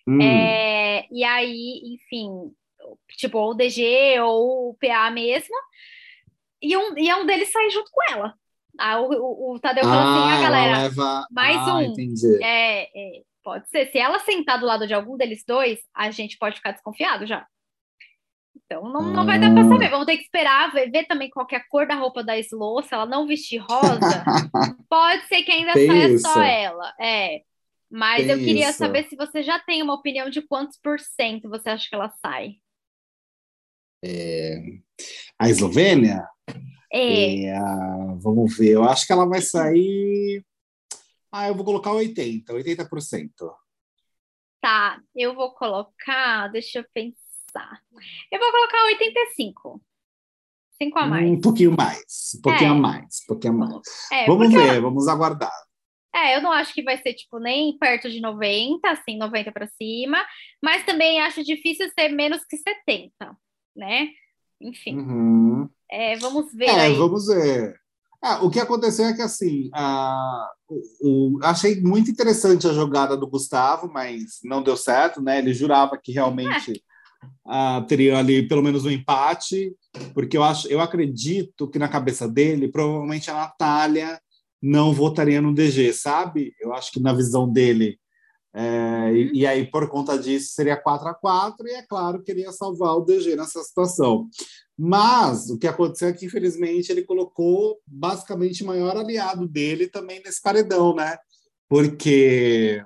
Hum. 0.06 0.20
É, 0.20 1.06
e 1.10 1.24
aí, 1.24 1.80
enfim, 1.84 2.52
tipo, 3.16 3.38
ou 3.38 3.52
o 3.52 3.54
DG 3.54 4.20
ou 4.20 4.70
o 4.70 4.74
PA 4.74 5.10
mesmo 5.10 5.56
e 6.60 6.76
um, 6.76 6.98
e 6.98 7.08
é 7.08 7.16
um 7.16 7.26
deles 7.26 7.50
sair 7.52 7.70
junto 7.70 7.90
com 7.90 8.00
ela. 8.12 8.34
Ah, 8.78 9.00
o, 9.00 9.10
o, 9.10 9.54
o 9.54 9.60
Tadeu 9.60 9.84
falou 9.84 9.98
assim, 9.98 10.30
ah, 10.30 10.38
a 10.38 10.42
galera, 10.42 10.78
leva... 10.82 11.26
mais 11.30 11.56
ah, 11.56 11.76
um. 11.76 11.82
Entendi. 11.82 12.42
É, 12.42 12.82
é, 12.84 13.22
pode 13.42 13.68
ser. 13.68 13.90
Se 13.90 13.98
ela 13.98 14.18
sentar 14.20 14.58
do 14.58 14.66
lado 14.66 14.86
de 14.86 14.94
algum 14.94 15.16
deles 15.16 15.44
dois, 15.46 15.78
a 15.94 16.10
gente 16.10 16.38
pode 16.38 16.56
ficar 16.56 16.72
desconfiado 16.72 17.26
já. 17.26 17.46
Então 18.64 18.88
não, 18.90 19.02
não 19.12 19.24
vai 19.24 19.38
dar 19.38 19.52
para 19.52 19.62
ah. 19.62 19.68
saber. 19.68 19.90
Vamos 19.90 20.06
ter 20.06 20.16
que 20.16 20.24
esperar, 20.24 20.72
ver, 20.72 20.90
ver 20.90 21.06
também 21.06 21.30
qual 21.30 21.46
é 21.50 21.56
a 21.56 21.68
cor 21.68 21.86
da 21.86 21.94
roupa 21.94 22.24
da 22.24 22.38
Slow. 22.38 22.82
Se 22.82 22.94
ela 22.94 23.06
não 23.06 23.26
vestir 23.26 23.58
rosa, 23.58 23.98
pode 24.88 25.26
ser 25.28 25.42
que 25.42 25.52
ainda 25.52 25.72
tem 25.72 25.86
saia 25.86 26.08
isso. 26.08 26.22
só 26.22 26.42
ela. 26.42 26.92
É. 27.00 27.42
Mas 27.90 28.26
tem 28.26 28.30
eu 28.30 28.38
queria 28.38 28.70
isso. 28.70 28.78
saber 28.78 29.04
se 29.04 29.16
você 29.16 29.42
já 29.42 29.58
tem 29.60 29.82
uma 29.82 29.94
opinião 29.94 30.28
de 30.28 30.42
quantos 30.42 30.78
por 30.82 30.98
cento 30.98 31.48
você 31.48 31.70
acha 31.70 31.88
que 31.88 31.94
ela 31.94 32.10
sai. 32.20 32.56
É... 34.04 34.60
A 35.38 35.48
Eslovênia? 35.48 36.26
É. 36.92 37.46
é. 37.46 37.58
vamos 38.18 38.56
ver, 38.56 38.72
eu 38.72 38.84
acho 38.84 39.06
que 39.06 39.12
ela 39.12 39.26
vai 39.26 39.40
sair. 39.40 40.44
Ah, 41.30 41.48
eu 41.48 41.54
vou 41.54 41.64
colocar 41.64 41.92
80, 41.92 42.52
80%. 42.52 43.30
Tá, 44.60 45.00
eu 45.14 45.34
vou 45.34 45.52
colocar, 45.54 46.48
deixa 46.48 46.80
eu 46.80 46.84
pensar. 46.92 47.80
Eu 48.30 48.38
vou 48.38 48.50
colocar 48.50 48.84
85. 48.84 49.82
5 50.82 50.98
a 50.98 51.06
mais. 51.06 51.30
Um 51.30 51.40
pouquinho 51.40 51.74
mais, 51.76 52.32
um 52.36 52.40
pouquinho 52.42 52.68
é. 52.68 52.72
a 52.72 52.74
mais, 52.74 53.20
um 53.22 53.26
pouquinho 53.28 53.54
a 53.54 53.56
mais. 53.56 53.82
É, 54.12 54.26
vamos 54.26 54.52
ver, 54.52 54.76
eu... 54.76 54.82
vamos 54.82 55.08
aguardar. 55.08 55.66
É, 56.14 56.36
eu 56.36 56.42
não 56.42 56.50
acho 56.50 56.72
que 56.72 56.82
vai 56.82 56.96
ser, 56.96 57.12
tipo, 57.12 57.38
nem 57.38 57.76
perto 57.78 58.10
de 58.10 58.20
90, 58.20 58.88
assim, 58.88 59.18
90 59.18 59.52
para 59.52 59.66
cima, 59.66 60.24
mas 60.62 60.84
também 60.84 61.20
acho 61.20 61.44
difícil 61.44 61.90
ser 61.90 62.08
menos 62.08 62.42
que 62.44 62.56
70, 62.56 63.12
né? 63.76 64.08
Enfim. 64.60 64.96
Uhum. 64.96 65.68
É, 65.90 66.16
vamos 66.16 66.52
ver. 66.52 66.66
É, 66.66 66.80
aí. 66.82 66.94
vamos 66.94 67.26
ver. 67.26 67.74
Ah, 68.22 68.44
o 68.44 68.50
que 68.50 68.58
aconteceu 68.58 69.06
é 69.06 69.12
que 69.14 69.22
assim, 69.22 69.70
a, 69.72 70.50
o, 70.68 71.36
o, 71.36 71.38
achei 71.42 71.80
muito 71.80 72.10
interessante 72.10 72.66
a 72.66 72.72
jogada 72.72 73.16
do 73.16 73.26
Gustavo, 73.26 73.90
mas 73.92 74.40
não 74.42 74.62
deu 74.62 74.76
certo, 74.76 75.22
né? 75.22 75.38
Ele 75.38 75.54
jurava 75.54 75.98
que 76.02 76.12
realmente 76.12 76.82
ah, 77.46 77.84
teria 77.86 78.18
ali 78.18 78.46
pelo 78.48 78.62
menos 78.62 78.84
um 78.84 78.90
empate, 78.90 79.74
porque 80.14 80.36
eu 80.36 80.42
acho, 80.42 80.66
eu 80.68 80.80
acredito 80.80 81.68
que 81.68 81.78
na 81.78 81.88
cabeça 81.88 82.28
dele, 82.28 82.68
provavelmente 82.68 83.30
a 83.30 83.34
Natália 83.34 84.20
não 84.62 84.92
votaria 84.92 85.40
no 85.40 85.54
DG, 85.54 85.92
sabe? 85.92 86.54
Eu 86.60 86.72
acho 86.74 86.90
que 86.90 87.00
na 87.00 87.12
visão 87.12 87.48
dele. 87.48 87.98
É, 88.58 89.12
e, 89.12 89.26
uhum. 89.26 89.30
e, 89.34 89.46
aí, 89.46 89.70
por 89.70 89.86
conta 89.86 90.18
disso, 90.18 90.54
seria 90.54 90.78
4 90.78 91.08
a 91.08 91.14
4 91.14 91.68
e 91.68 91.72
é 91.72 91.82
claro 91.82 92.22
que 92.22 92.30
ele 92.30 92.40
ia 92.40 92.52
salvar 92.52 92.96
o 92.96 93.04
DG 93.04 93.36
nessa 93.36 93.62
situação. 93.62 94.30
Mas 94.78 95.50
o 95.50 95.58
que 95.58 95.66
aconteceu 95.66 96.08
é 96.08 96.12
que, 96.14 96.24
infelizmente, 96.24 96.90
ele 96.90 97.02
colocou 97.02 97.78
basicamente 97.86 98.62
o 98.62 98.66
maior 98.66 98.96
aliado 98.96 99.46
dele 99.46 99.88
também 99.88 100.22
nesse 100.24 100.40
paredão, 100.40 100.94
né? 100.94 101.18
Porque 101.68 102.82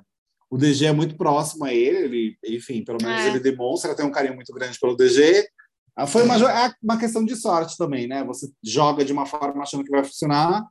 o 0.51 0.59
DG 0.59 0.87
é 0.87 0.93
muito 0.93 1.17
próximo 1.17 1.65
a 1.65 1.73
ele, 1.73 2.37
ele 2.43 2.57
enfim, 2.57 2.83
pelo 2.83 2.99
menos 3.01 3.21
é. 3.21 3.29
ele 3.29 3.39
demonstra 3.39 3.95
ter 3.95 4.03
um 4.03 4.11
carinho 4.11 4.35
muito 4.35 4.53
grande 4.53 4.77
pelo 4.77 4.97
DG. 4.97 5.47
Ah, 5.95 6.07
foi 6.07 6.25
uma, 6.25 6.35
é 6.35 6.73
uma 6.83 6.99
questão 6.99 7.25
de 7.25 7.37
sorte 7.37 7.77
também, 7.77 8.09
né? 8.09 8.25
Você 8.25 8.51
joga 8.61 9.05
de 9.05 9.13
uma 9.13 9.25
forma 9.25 9.63
achando 9.63 9.85
que 9.85 9.91
vai 9.91 10.03
funcionar 10.03 10.67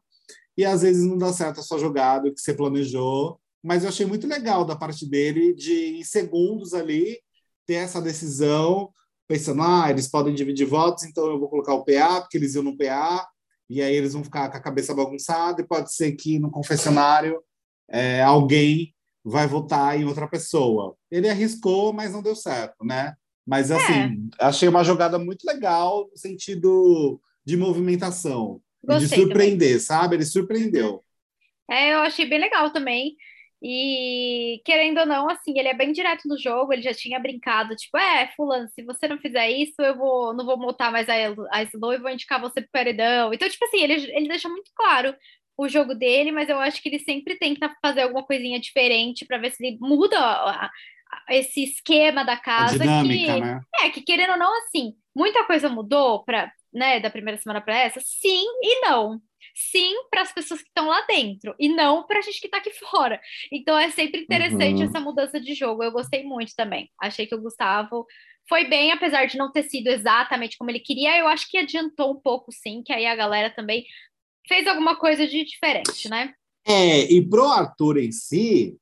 e 0.57 0.65
às 0.65 0.81
vezes 0.81 1.05
não 1.05 1.17
dá 1.17 1.31
certo 1.31 1.61
a 1.61 1.63
sua 1.63 1.79
jogada, 1.79 2.27
o 2.27 2.33
que 2.33 2.41
você 2.41 2.53
planejou. 2.53 3.39
Mas 3.63 3.83
eu 3.83 3.89
achei 3.89 4.05
muito 4.05 4.27
legal 4.27 4.63
da 4.63 4.75
parte 4.75 5.05
dele 5.05 5.53
de, 5.53 5.97
em 5.97 6.03
segundos 6.03 6.73
ali, 6.73 7.19
ter 7.65 7.75
essa 7.75 8.01
decisão 8.01 8.91
pensando, 9.29 9.61
ah, 9.61 9.87
eles 9.91 10.07
podem 10.07 10.33
dividir 10.33 10.65
votos, 10.65 11.03
então 11.03 11.27
eu 11.27 11.39
vou 11.39 11.47
colocar 11.47 11.75
o 11.75 11.85
PA, 11.85 12.21
porque 12.21 12.35
eles 12.35 12.55
iam 12.55 12.63
no 12.63 12.75
PA, 12.75 13.27
e 13.69 13.79
aí 13.79 13.95
eles 13.95 14.13
vão 14.13 14.23
ficar 14.23 14.49
com 14.49 14.57
a 14.57 14.61
cabeça 14.61 14.91
bagunçada, 14.95 15.61
e 15.61 15.67
pode 15.67 15.93
ser 15.93 16.13
que 16.13 16.39
no 16.39 16.49
confessionário 16.49 17.39
é, 17.87 18.23
alguém 18.23 18.91
vai 19.23 19.45
votar 19.45 19.99
em 19.99 20.05
outra 20.05 20.27
pessoa. 20.27 20.95
Ele 21.11 21.29
arriscou, 21.29 21.93
mas 21.93 22.11
não 22.11 22.23
deu 22.23 22.35
certo, 22.35 22.83
né? 22.83 23.13
Mas, 23.45 23.69
assim, 23.69 24.29
é. 24.39 24.45
achei 24.45 24.67
uma 24.67 24.83
jogada 24.83 25.19
muito 25.19 25.43
legal 25.45 26.07
no 26.09 26.17
sentido 26.17 27.21
de 27.45 27.55
movimentação, 27.55 28.59
Gostei 28.83 29.07
de 29.07 29.15
surpreender, 29.15 29.69
também. 29.69 29.79
sabe? 29.79 30.15
Ele 30.15 30.25
surpreendeu. 30.25 31.03
É, 31.69 31.93
eu 31.93 31.99
achei 31.99 32.27
bem 32.27 32.39
legal 32.39 32.71
também. 32.71 33.15
E 33.61 34.61
querendo 34.63 34.99
ou 34.99 35.05
não, 35.05 35.29
assim, 35.29 35.57
ele 35.57 35.67
é 35.67 35.73
bem 35.73 35.91
direto 35.91 36.27
no 36.27 36.39
jogo, 36.39 36.71
ele 36.71 36.81
já 36.81 36.93
tinha 36.93 37.19
brincado, 37.19 37.75
tipo, 37.75 37.97
é, 37.97 38.31
fulano, 38.35 38.69
se 38.69 38.81
você 38.83 39.07
não 39.07 39.17
fizer 39.17 39.49
isso, 39.49 39.75
eu 39.79 39.97
vou, 39.97 40.33
não 40.33 40.45
vou 40.45 40.57
montar 40.57 40.91
mais 40.91 41.09
a, 41.09 41.13
a 41.51 41.63
Slow 41.63 41.93
e 41.93 41.97
vou 41.97 42.09
indicar 42.09 42.39
você 42.39 42.61
pro 42.61 42.71
paredão. 42.71 43.33
Então, 43.33 43.49
tipo 43.49 43.65
assim, 43.65 43.81
ele, 43.81 43.93
ele 44.15 44.29
deixa 44.29 44.47
muito 44.47 44.71
claro 44.73 45.13
o 45.57 45.67
jogo 45.67 45.93
dele, 45.93 46.31
mas 46.31 46.47
eu 46.47 46.57
acho 46.57 46.81
que 46.81 46.87
ele 46.87 46.99
sempre 46.99 47.37
tenta 47.37 47.69
fazer 47.81 48.03
alguma 48.03 48.23
coisinha 48.23 48.59
diferente 48.61 49.25
para 49.25 49.37
ver 49.37 49.51
se 49.51 49.65
ele 49.65 49.77
muda 49.81 50.17
a, 50.17 50.65
a, 50.67 51.35
esse 51.35 51.61
esquema 51.61 52.23
da 52.23 52.37
casa. 52.37 52.75
A 52.75 52.77
dinâmica, 52.77 53.33
que, 53.33 53.41
né? 53.41 53.61
É, 53.81 53.89
que 53.89 54.01
querendo 54.01 54.31
ou 54.31 54.37
não, 54.37 54.57
assim, 54.59 54.93
muita 55.13 55.43
coisa 55.43 55.67
mudou 55.67 56.23
para 56.23 56.49
né, 56.73 57.01
da 57.01 57.09
primeira 57.09 57.37
semana 57.41 57.59
para 57.59 57.77
essa? 57.77 57.99
Sim 57.99 58.45
e 58.63 58.81
não 58.87 59.21
sim 59.59 59.93
para 60.09 60.21
as 60.21 60.31
pessoas 60.31 60.61
que 60.61 60.69
estão 60.69 60.87
lá 60.87 61.05
dentro 61.05 61.53
e 61.59 61.67
não 61.67 62.05
para 62.07 62.19
a 62.19 62.21
gente 62.21 62.39
que 62.39 62.47
está 62.47 62.57
aqui 62.57 62.71
fora. 62.79 63.19
Então 63.51 63.77
é 63.77 63.89
sempre 63.91 64.21
interessante 64.21 64.77
uhum. 64.77 64.83
essa 64.83 64.99
mudança 64.99 65.39
de 65.39 65.53
jogo. 65.53 65.83
Eu 65.83 65.91
gostei 65.91 66.23
muito 66.23 66.53
também. 66.55 66.89
Achei 66.99 67.27
que 67.27 67.35
o 67.35 67.41
Gustavo 67.41 68.05
foi 68.47 68.65
bem, 68.65 68.91
apesar 68.91 69.25
de 69.25 69.37
não 69.37 69.51
ter 69.51 69.63
sido 69.63 69.87
exatamente 69.87 70.57
como 70.57 70.71
ele 70.71 70.79
queria. 70.79 71.17
Eu 71.17 71.27
acho 71.27 71.49
que 71.49 71.57
adiantou 71.57 72.11
um 72.11 72.19
pouco, 72.19 72.51
sim, 72.51 72.81
que 72.83 72.93
aí 72.93 73.05
a 73.05 73.15
galera 73.15 73.53
também 73.53 73.85
fez 74.47 74.65
alguma 74.65 74.95
coisa 74.95 75.27
de 75.27 75.43
diferente, 75.43 76.09
né? 76.09 76.33
É, 76.65 77.11
e 77.11 77.27
pro 77.27 77.45
Arthur 77.45 77.97
em 77.97 78.11
si, 78.11 78.77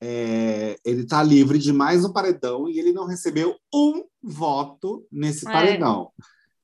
é, 0.00 0.76
ele 0.84 1.02
está 1.02 1.22
livre 1.22 1.58
de 1.58 1.72
mais 1.72 2.04
um 2.04 2.12
paredão 2.12 2.68
e 2.68 2.78
ele 2.78 2.92
não 2.92 3.06
recebeu 3.06 3.56
um 3.72 4.04
voto 4.22 5.06
nesse 5.12 5.46
é. 5.46 5.52
paredão. 5.52 6.10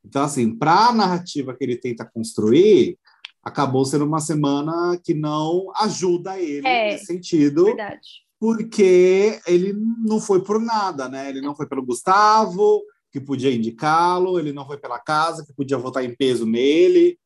Então, 0.04 0.22
assim, 0.22 0.56
para 0.56 0.88
a 0.88 0.92
narrativa 0.92 1.54
que 1.54 1.64
ele 1.64 1.76
tenta 1.76 2.04
construir, 2.04 2.98
acabou 3.46 3.84
sendo 3.84 4.04
uma 4.04 4.18
semana 4.18 5.00
que 5.04 5.14
não 5.14 5.70
ajuda 5.76 6.36
ele 6.36 6.66
é, 6.66 6.90
nesse 6.90 7.06
sentido. 7.06 7.66
Verdade. 7.66 8.24
Porque 8.40 9.40
ele 9.46 9.72
não 10.04 10.20
foi 10.20 10.42
por 10.42 10.60
nada, 10.60 11.08
né? 11.08 11.28
Ele 11.28 11.40
não 11.40 11.54
foi 11.54 11.68
pelo 11.68 11.86
Gustavo, 11.86 12.82
que 13.12 13.20
podia 13.20 13.54
indicá-lo, 13.54 14.36
ele 14.36 14.52
não 14.52 14.66
foi 14.66 14.78
pela 14.78 14.98
casa, 14.98 15.46
que 15.46 15.54
podia 15.54 15.78
votar 15.78 16.04
em 16.04 16.12
peso 16.12 16.44
nele. 16.44 17.16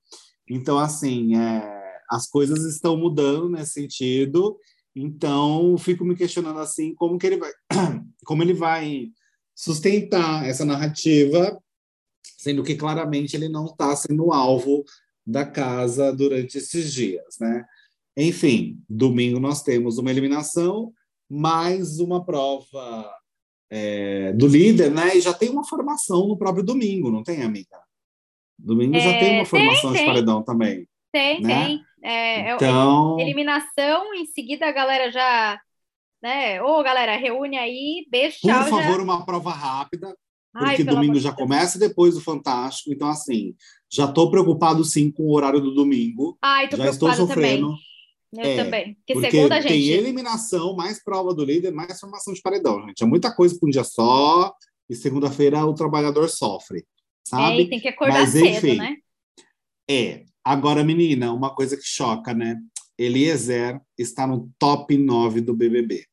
Então, 0.46 0.78
assim, 0.78 1.38
é, 1.38 1.96
as 2.10 2.28
coisas 2.28 2.66
estão 2.66 2.98
mudando 2.98 3.48
nesse 3.48 3.72
sentido. 3.72 4.58
Então, 4.94 5.78
fico 5.78 6.04
me 6.04 6.14
questionando 6.14 6.58
assim, 6.58 6.94
como 6.94 7.18
que 7.18 7.26
ele 7.26 7.38
vai, 7.38 7.50
como 8.26 8.42
ele 8.42 8.52
vai 8.52 9.06
sustentar 9.56 10.46
essa 10.46 10.66
narrativa, 10.66 11.58
sendo 12.36 12.62
que 12.62 12.74
claramente 12.74 13.34
ele 13.34 13.48
não 13.48 13.64
está 13.64 13.96
sendo 13.96 14.34
alvo 14.34 14.84
da 15.26 15.44
casa 15.44 16.12
durante 16.12 16.58
esses 16.58 16.92
dias, 16.92 17.36
né? 17.40 17.64
Enfim, 18.16 18.78
domingo 18.88 19.38
nós 19.38 19.62
temos 19.62 19.98
uma 19.98 20.10
eliminação, 20.10 20.92
mais 21.28 22.00
uma 22.00 22.24
prova 22.24 23.10
é, 23.70 24.32
do 24.32 24.48
líder, 24.48 24.90
né? 24.90 25.16
E 25.16 25.20
já 25.20 25.32
tem 25.32 25.48
uma 25.48 25.64
formação 25.64 26.26
no 26.26 26.36
próprio 26.36 26.64
domingo, 26.64 27.10
não 27.10 27.22
tem, 27.22 27.42
amiga? 27.42 27.78
Domingo 28.58 28.96
é, 28.96 29.00
já 29.00 29.18
tem 29.18 29.36
uma 29.36 29.46
formação 29.46 29.92
tem, 29.92 30.00
de 30.00 30.06
paredão 30.06 30.42
também. 30.42 30.88
Tem, 31.12 31.40
né? 31.40 31.66
tem. 31.66 31.80
É, 32.02 32.50
é 32.50 32.54
então... 32.54 33.18
Eliminação, 33.20 34.14
em 34.14 34.26
seguida 34.26 34.66
a 34.66 34.72
galera 34.72 35.10
já. 35.10 35.58
Né? 36.22 36.62
Ô, 36.62 36.82
galera, 36.82 37.16
reúne 37.16 37.56
aí, 37.56 38.06
beijo. 38.10 38.38
Por 38.42 38.50
favor, 38.50 38.96
já... 38.96 39.02
uma 39.02 39.24
prova 39.24 39.52
rápida, 39.52 40.14
porque 40.52 40.82
Ai, 40.82 40.84
domingo 40.84 41.18
já 41.18 41.32
começa 41.32 41.78
depois 41.78 42.14
do 42.14 42.20
Fantástico, 42.20 42.92
então 42.92 43.08
assim, 43.08 43.54
já 43.90 44.04
estou 44.04 44.30
preocupado 44.30 44.84
sim 44.84 45.10
com 45.10 45.24
o 45.24 45.32
horário 45.32 45.60
do 45.60 45.74
domingo. 45.74 46.38
Ai, 46.40 46.68
tô 46.68 46.76
já 46.76 46.90
estou 46.90 47.12
sofrendo. 47.12 47.68
Também. 47.68 47.90
Eu 48.32 48.44
é, 48.44 48.64
também. 48.64 48.94
Porque, 48.94 49.12
porque 49.14 49.30
segunda, 49.30 49.60
gente... 49.60 49.72
tem 49.72 49.88
eliminação, 49.88 50.76
mais 50.76 51.02
prova 51.02 51.34
do 51.34 51.44
líder, 51.44 51.72
mais 51.72 51.98
formação 51.98 52.32
de 52.32 52.40
paredão, 52.40 52.86
gente. 52.86 53.02
É 53.02 53.06
muita 53.06 53.34
coisa 53.34 53.58
para 53.58 53.66
um 53.66 53.70
dia 53.70 53.82
só. 53.82 54.54
e 54.88 54.94
segunda-feira 54.94 55.64
o 55.66 55.74
trabalhador 55.74 56.28
sofre, 56.28 56.84
sabe? 57.26 57.62
É, 57.62 57.68
tem 57.68 57.80
que 57.80 57.88
acordar 57.88 58.20
Mas, 58.20 58.30
cedo, 58.30 58.46
enfim, 58.46 58.76
né? 58.76 58.96
É. 59.90 60.24
Agora, 60.44 60.84
menina, 60.84 61.32
uma 61.32 61.54
coisa 61.54 61.76
que 61.76 61.84
choca, 61.84 62.32
né? 62.32 62.56
Eliezer 62.96 63.80
está 63.98 64.26
no 64.26 64.50
top 64.58 64.96
9 64.96 65.40
do 65.40 65.54
BBB. 65.54 66.06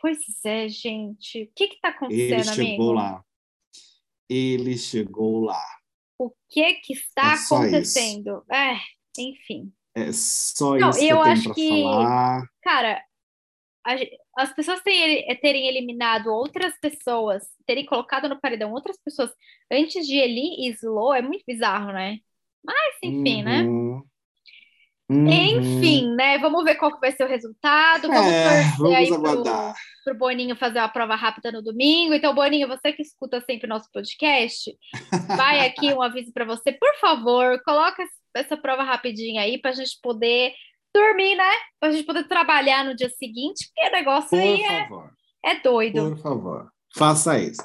Pois 0.00 0.18
é, 0.44 0.68
gente. 0.68 1.42
O 1.42 1.50
que 1.54 1.64
está 1.64 1.88
acontecendo, 1.88 2.32
Ele 2.32 2.44
chegou 2.44 2.64
amigo? 2.64 2.92
lá. 2.92 3.24
Ele 4.28 4.78
chegou 4.78 5.40
lá. 5.40 5.77
O 6.18 6.32
que 6.50 6.74
que 6.74 6.92
está 6.94 7.32
é 7.32 7.34
acontecendo? 7.34 8.44
É, 8.50 8.76
enfim. 9.18 9.72
É 9.94 10.12
só 10.12 10.76
Não, 10.76 10.90
isso 10.90 10.98
que 10.98 11.04
eu, 11.06 11.16
eu 11.16 11.22
acho 11.22 11.54
que, 11.54 11.82
falar. 11.82 12.46
cara, 12.62 13.02
a, 13.84 13.94
as 14.36 14.52
pessoas 14.52 14.80
terem, 14.82 15.24
terem 15.40 15.66
eliminado 15.66 16.28
outras 16.28 16.78
pessoas, 16.80 17.44
terem 17.66 17.86
colocado 17.86 18.28
no 18.28 18.40
paredão 18.40 18.72
outras 18.72 18.98
pessoas 19.02 19.30
antes 19.70 20.06
de 20.06 20.16
Eli 20.16 20.66
e 20.66 20.70
Slow 20.70 21.14
é 21.14 21.22
muito 21.22 21.44
bizarro, 21.46 21.92
né? 21.92 22.18
Mas, 22.64 22.96
enfim, 23.02 23.42
né? 23.42 23.62
uhum. 23.62 23.87
né? 23.87 23.87
Uhum. 25.10 25.26
Enfim, 25.26 26.14
né? 26.14 26.36
Vamos 26.38 26.62
ver 26.64 26.74
qual 26.74 26.92
que 26.92 27.00
vai 27.00 27.12
ser 27.12 27.24
o 27.24 27.28
resultado. 27.28 28.08
Vamos 28.08 28.30
é, 28.30 28.44
torcer 28.44 28.76
vamos 28.76 28.94
aí 28.94 29.08
pro, 29.08 29.42
pro 30.04 30.18
Boninho 30.18 30.54
fazer 30.54 30.80
uma 30.80 30.88
prova 30.88 31.14
rápida 31.14 31.50
no 31.50 31.62
domingo. 31.62 32.12
Então, 32.12 32.34
Boninho, 32.34 32.68
você 32.68 32.92
que 32.92 33.00
escuta 33.00 33.40
sempre 33.40 33.66
o 33.66 33.70
nosso 33.70 33.88
podcast, 33.90 34.76
vai 35.34 35.64
aqui 35.66 35.94
um 35.94 36.02
aviso 36.02 36.30
para 36.32 36.44
você. 36.44 36.72
Por 36.72 36.94
favor, 37.00 37.58
coloca 37.64 38.04
essa 38.34 38.56
prova 38.56 38.82
rapidinha 38.82 39.42
aí 39.42 39.58
para 39.58 39.70
a 39.70 39.74
gente 39.74 39.98
poder 40.02 40.52
dormir, 40.94 41.34
né? 41.36 41.52
Para 41.80 41.88
a 41.88 41.92
gente 41.92 42.04
poder 42.04 42.28
trabalhar 42.28 42.84
no 42.84 42.94
dia 42.94 43.08
seguinte, 43.08 43.70
porque 43.74 43.88
o 43.88 43.92
negócio 43.92 44.28
Por 44.28 44.38
aí 44.38 44.62
é, 44.62 44.88
é 45.42 45.60
doido. 45.60 46.10
Por 46.10 46.18
favor, 46.18 46.68
faça 46.94 47.38
isso. 47.38 47.62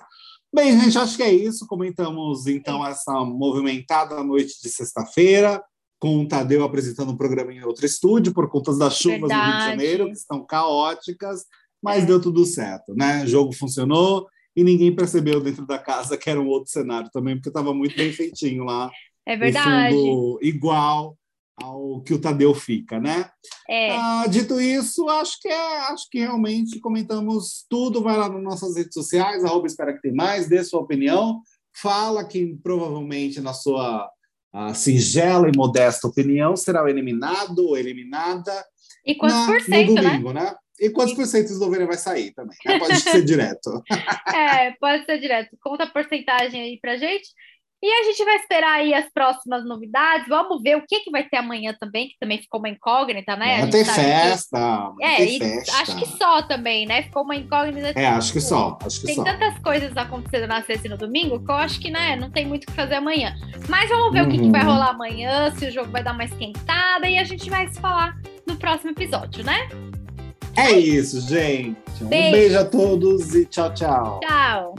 Bem, 0.53 0.79
gente, 0.79 0.97
acho 0.97 1.17
que 1.17 1.23
é 1.23 1.33
isso. 1.33 1.67
Comentamos 1.67 2.47
então 2.47 2.85
essa 2.85 3.11
movimentada 3.25 4.23
noite 4.23 4.61
de 4.61 4.69
sexta-feira 4.69 5.61
com 6.03 6.19
o 6.19 6.27
Tadeu 6.27 6.65
apresentando 6.65 7.13
um 7.13 7.15
programa 7.15 7.53
em 7.53 7.63
outro 7.63 7.85
estúdio 7.85 8.33
por 8.33 8.49
conta 8.49 8.77
das 8.77 8.97
chuvas 8.97 9.21
Verdade. 9.21 9.39
no 9.39 9.47
Rio 9.47 9.57
de 9.57 9.69
Janeiro, 9.69 10.05
que 10.07 10.17
estão 10.17 10.45
caóticas, 10.45 11.45
mas 11.81 12.03
é. 12.03 12.07
deu 12.07 12.19
tudo 12.19 12.45
certo, 12.45 12.93
né? 12.93 13.23
O 13.23 13.27
jogo 13.27 13.53
funcionou 13.53 14.27
e 14.53 14.65
ninguém 14.65 14.93
percebeu 14.93 15.39
dentro 15.39 15.65
da 15.65 15.79
casa 15.79 16.17
que 16.17 16.29
era 16.29 16.41
um 16.41 16.47
outro 16.49 16.69
cenário 16.69 17.09
também, 17.09 17.35
porque 17.35 17.47
estava 17.47 17.73
muito 17.73 17.95
bem 17.95 18.11
feitinho 18.11 18.65
lá. 18.65 18.91
É 19.25 19.37
verdade. 19.37 19.95
fundo 19.95 20.39
igual 20.41 21.17
ao 21.55 22.01
que 22.01 22.13
o 22.13 22.19
Tadeu 22.19 22.53
fica, 22.53 22.99
né? 22.99 23.29
É. 23.69 23.95
Ah, 23.95 24.25
dito 24.27 24.59
isso, 24.59 25.07
acho 25.07 25.39
que 25.39 25.47
é, 25.47 25.77
acho 25.87 26.09
que 26.11 26.19
realmente 26.19 26.81
comentamos 26.81 27.65
tudo. 27.69 28.03
Vai 28.03 28.17
lá 28.17 28.27
nas 28.27 28.43
nossas 28.43 28.75
redes 28.75 28.93
sociais, 28.93 29.45
arroba 29.45 29.67
espera 29.67 29.93
que 29.93 30.01
tem 30.01 30.13
mais, 30.13 30.49
dê 30.49 30.61
sua 30.65 30.81
opinião, 30.81 31.39
fala 31.73 32.25
que 32.25 32.57
provavelmente 32.61 33.39
na 33.39 33.53
sua 33.53 34.11
a 34.53 34.73
singela 34.75 35.49
e 35.49 35.57
modesta 35.57 36.07
opinião, 36.07 36.55
será 36.55 36.87
eliminado 36.87 37.59
ou 37.59 37.77
eliminada. 37.77 38.53
E 39.05 39.15
quantos 39.15 39.37
na, 39.37 39.45
por 39.47 39.61
cento, 39.61 39.89
no 39.89 40.01
domingo, 40.01 40.31
né? 40.31 40.43
né? 40.43 40.55
E 40.79 40.89
quantos 40.89 41.15
por 41.15 41.25
cento 41.25 41.47
do 41.47 41.53
Eslovênia 41.53 41.87
vai 41.87 41.97
sair 41.97 42.31
também? 42.33 42.57
Né? 42.65 42.77
Pode 42.77 42.99
ser 42.99 43.23
direto. 43.25 43.83
é, 44.33 44.71
pode 44.79 45.05
ser 45.05 45.19
direto. 45.19 45.57
Conta 45.61 45.85
a 45.85 45.89
porcentagem 45.89 46.61
aí 46.61 46.79
pra 46.79 46.97
gente. 46.97 47.27
E 47.83 47.91
a 47.91 48.03
gente 48.03 48.23
vai 48.23 48.37
esperar 48.37 48.75
aí 48.75 48.93
as 48.93 49.11
próximas 49.13 49.65
novidades. 49.65 50.25
Vamos 50.29 50.63
ver 50.63 50.77
o 50.77 50.85
que, 50.87 51.01
que 51.01 51.11
vai 51.11 51.25
ter 51.25 51.35
amanhã 51.35 51.75
também, 51.77 52.07
que 52.07 52.15
também 52.17 52.37
ficou 52.37 52.61
uma 52.61 52.69
incógnita, 52.69 53.35
né? 53.35 53.59
É, 53.59 53.67
tem 53.67 53.83
tá 53.83 53.93
festa. 53.93 54.93
É, 55.01 55.15
tem 55.17 55.37
festa. 55.37 55.81
acho 55.81 55.97
que 55.97 56.05
só 56.05 56.41
também, 56.43 56.85
né? 56.85 57.03
Ficou 57.03 57.23
uma 57.23 57.35
incógnita. 57.35 57.99
É, 57.99 58.07
acho 58.07 58.31
que 58.31 58.39
só. 58.39 58.79
Acho 58.85 59.01
que 59.01 59.07
tem 59.07 59.15
só. 59.15 59.25
tantas 59.25 59.59
coisas 59.59 59.97
acontecendo 59.97 60.47
na 60.47 60.63
sexta 60.63 60.87
e 60.87 60.89
no 60.89 60.97
domingo 60.97 61.43
que 61.43 61.51
eu 61.51 61.55
acho 61.55 61.77
que, 61.77 61.91
né, 61.91 62.15
não 62.15 62.31
tem 62.31 62.45
muito 62.45 62.63
o 62.63 62.67
que 62.67 62.71
fazer 62.71 62.95
amanhã. 62.95 63.35
Mas 63.67 63.89
vamos 63.89 64.13
ver 64.13 64.21
uhum. 64.21 64.29
o 64.29 64.31
que, 64.31 64.37
que, 64.39 64.49
vai 64.49 64.61
uhum. 64.61 64.71
rolar 64.71 64.91
amanhã, 64.91 65.51
se 65.51 65.65
o 65.65 65.71
jogo 65.71 65.91
vai 65.91 66.01
dar 66.01 66.13
uma 66.13 66.23
esquentada 66.23 67.05
e 67.09 67.17
a 67.17 67.25
gente 67.25 67.49
vai 67.49 67.67
se 67.67 67.81
falar 67.81 68.15
no 68.47 68.55
próximo 68.55 68.91
episódio, 68.91 69.43
né? 69.43 69.67
É 70.55 70.71
isso, 70.71 71.19
gente. 71.19 71.75
Um 72.01 72.07
beijo, 72.07 72.31
beijo 72.31 72.59
a 72.59 72.63
todos 72.63 73.35
e 73.35 73.45
tchau, 73.45 73.73
tchau. 73.73 74.21
Tchau. 74.21 74.75